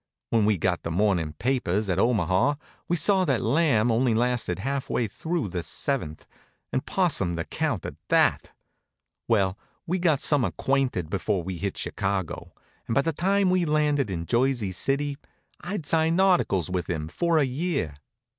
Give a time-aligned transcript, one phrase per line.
[0.31, 2.55] When we got the morning papers at Omaha
[2.87, 6.25] we saw that the Lamb only lasted half way through the seventh,
[6.73, 8.49] and 'possumed the count at that.
[9.27, 12.51] Well, we got some acquainted before we hit Chicago,
[12.87, 15.19] and by the time we'd landed in Jersey City
[15.59, 17.93] I'd signed articles with him for a year.